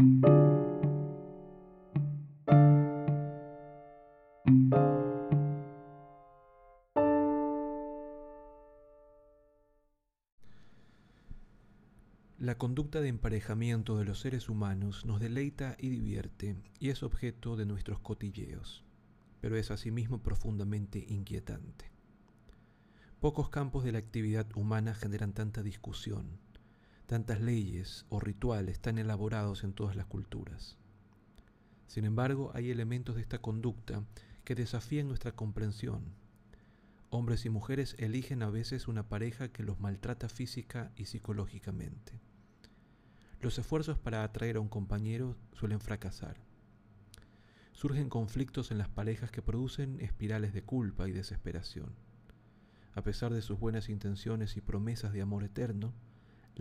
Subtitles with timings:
[0.00, 0.06] La
[12.56, 17.66] conducta de emparejamiento de los seres humanos nos deleita y divierte y es objeto de
[17.66, 18.86] nuestros cotilleos,
[19.42, 21.90] pero es asimismo profundamente inquietante.
[23.20, 26.40] Pocos campos de la actividad humana generan tanta discusión,
[27.10, 30.78] tantas leyes o rituales tan elaborados en todas las culturas.
[31.88, 34.04] Sin embargo, hay elementos de esta conducta
[34.44, 36.14] que desafían nuestra comprensión.
[37.08, 42.20] Hombres y mujeres eligen a veces una pareja que los maltrata física y psicológicamente.
[43.40, 46.36] Los esfuerzos para atraer a un compañero suelen fracasar.
[47.72, 51.92] Surgen conflictos en las parejas que producen espirales de culpa y desesperación.
[52.94, 55.92] A pesar de sus buenas intenciones y promesas de amor eterno,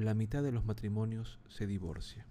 [0.06, 2.26] la mitad de los matrimonios se divorcia.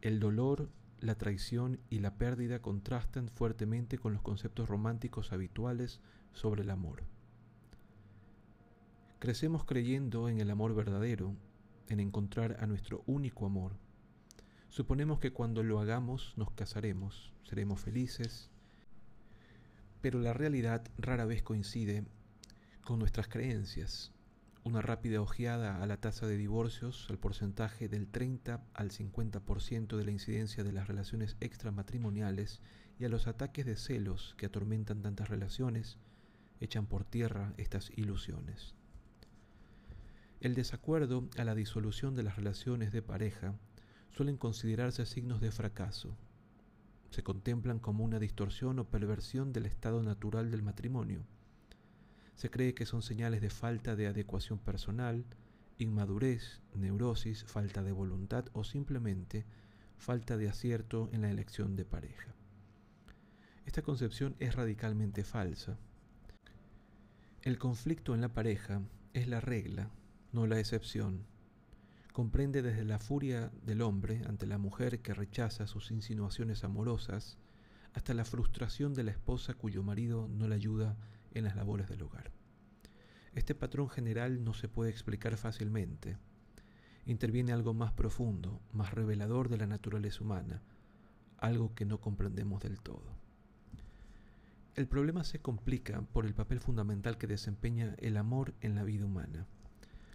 [0.00, 0.70] El dolor,
[1.00, 6.00] la traición y la pérdida contrastan fuertemente con los conceptos románticos habituales
[6.32, 7.02] sobre el amor.
[9.18, 11.36] Crecemos creyendo en el amor verdadero
[11.88, 13.72] en encontrar a nuestro único amor.
[14.70, 18.48] Suponemos que cuando lo hagamos nos casaremos, seremos felices,
[20.00, 22.06] pero la realidad rara vez coincide
[22.82, 24.10] con nuestras creencias.
[24.64, 30.04] Una rápida ojeada a la tasa de divorcios, al porcentaje del 30 al 50% de
[30.04, 32.60] la incidencia de las relaciones extramatrimoniales
[32.96, 35.98] y a los ataques de celos que atormentan tantas relaciones,
[36.60, 38.76] echan por tierra estas ilusiones.
[40.40, 43.54] El desacuerdo a la disolución de las relaciones de pareja
[44.12, 46.16] suelen considerarse signos de fracaso.
[47.10, 51.24] Se contemplan como una distorsión o perversión del estado natural del matrimonio.
[52.34, 55.24] Se cree que son señales de falta de adecuación personal,
[55.78, 59.44] inmadurez, neurosis, falta de voluntad o simplemente
[59.96, 62.34] falta de acierto en la elección de pareja.
[63.66, 65.78] Esta concepción es radicalmente falsa.
[67.42, 69.90] El conflicto en la pareja es la regla
[70.32, 71.26] no la excepción.
[72.12, 77.38] Comprende desde la furia del hombre ante la mujer que rechaza sus insinuaciones amorosas,
[77.92, 80.96] hasta la frustración de la esposa cuyo marido no la ayuda
[81.34, 82.30] en las labores del hogar.
[83.34, 86.18] Este patrón general no se puede explicar fácilmente.
[87.06, 90.62] Interviene algo más profundo, más revelador de la naturaleza humana,
[91.38, 93.16] algo que no comprendemos del todo.
[94.74, 99.04] El problema se complica por el papel fundamental que desempeña el amor en la vida
[99.04, 99.46] humana.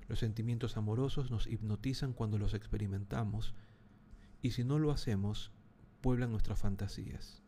[0.08, 3.54] Los sentimientos amorosos nos hipnotizan cuando los experimentamos
[4.42, 5.52] y si no lo hacemos,
[6.02, 7.44] pueblan nuestras fantasías.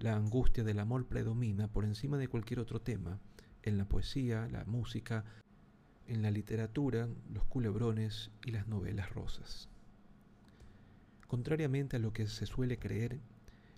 [0.00, 3.20] La angustia del amor predomina por encima de cualquier otro tema,
[3.62, 5.26] en la poesía, la música,
[6.06, 9.68] en la literatura, los culebrones y las novelas rosas.
[11.26, 13.20] Contrariamente a lo que se suele creer,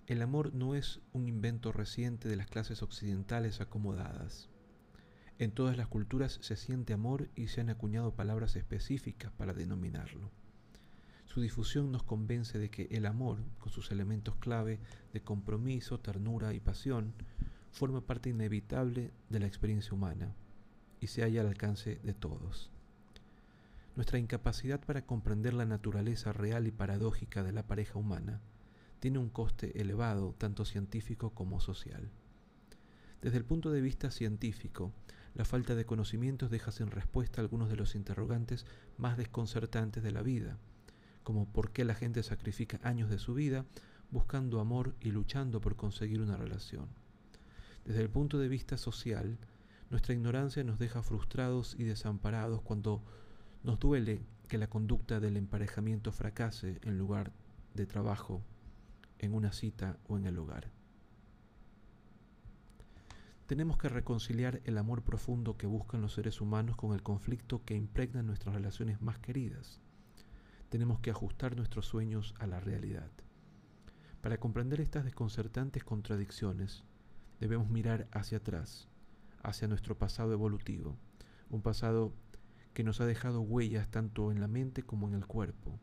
[0.07, 4.49] el amor no es un invento reciente de las clases occidentales acomodadas.
[5.39, 10.31] En todas las culturas se siente amor y se han acuñado palabras específicas para denominarlo.
[11.33, 14.79] Su difusión nos convence de que el amor, con sus elementos clave
[15.13, 17.15] de compromiso, ternura y pasión,
[17.71, 20.35] forma parte inevitable de la experiencia humana
[20.99, 22.69] y se halla al alcance de todos.
[23.95, 28.39] Nuestra incapacidad para comprender la naturaleza real y paradójica de la pareja humana
[28.99, 32.11] tiene un coste elevado tanto científico como social.
[33.23, 34.93] Desde el punto de vista científico,
[35.33, 38.67] la falta de conocimientos deja sin respuesta algunos de los interrogantes
[38.97, 40.59] más desconcertantes de la vida,
[41.23, 43.65] como por qué la gente sacrifica años de su vida
[44.11, 46.87] buscando amor y luchando por conseguir una relación.
[47.85, 49.37] Desde el punto de vista social,
[49.89, 53.03] nuestra ignorancia nos deja frustrados y desamparados cuando
[53.63, 57.31] nos duele que la conducta del emparejamiento fracase en lugar
[57.73, 58.41] de trabajo,
[59.19, 60.69] en una cita o en el hogar.
[63.47, 67.75] Tenemos que reconciliar el amor profundo que buscan los seres humanos con el conflicto que
[67.75, 69.81] impregna nuestras relaciones más queridas.
[70.73, 73.11] Tenemos que ajustar nuestros sueños a la realidad.
[74.21, 76.83] Para comprender estas desconcertantes contradicciones,
[77.39, 78.89] debemos mirar hacia atrás,
[79.43, 80.97] hacia nuestro pasado evolutivo,
[81.51, 82.11] un pasado
[82.73, 85.79] que nos ha dejado huellas tanto en la mente como en el cuerpo,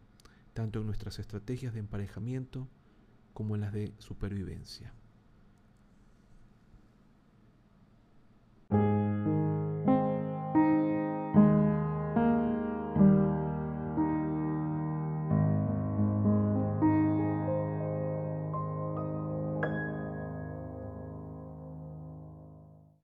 [0.55, 2.67] tanto en nuestras estrategias de emparejamiento
[3.33, 4.93] como en las de supervivencia.